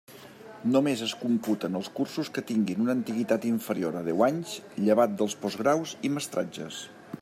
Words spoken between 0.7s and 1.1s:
Només